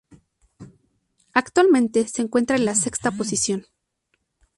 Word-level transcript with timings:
Actualmente 1.31 2.07
se 2.07 2.23
encuentra 2.23 2.55
en 2.55 2.65
la 2.65 2.73
sexta 2.73 3.11
posición. 3.11 3.67